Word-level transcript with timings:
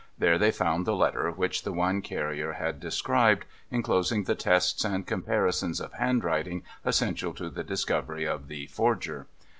There 0.17 0.39
they 0.39 0.49
found 0.49 0.87
the 0.87 0.95
letter 0.95 1.29
which 1.29 1.61
the 1.61 1.71
wine 1.71 2.01
carrier 2.01 2.53
had 2.53 2.79
described, 2.79 3.45
enclosing 3.71 4.23
the 4.23 4.33
tests 4.33 4.83
and 4.83 5.05
comparisons 5.05 5.79
of 5.79 5.93
handwriting 5.93 6.63
essential 6.83 7.35
to 7.35 7.51
the 7.51 7.63
discovery 7.63 8.25
of 8.25 8.47
the 8.47 8.65
Forger. 8.65 9.27